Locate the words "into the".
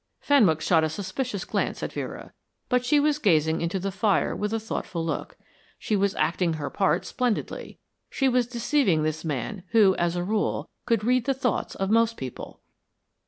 3.61-3.91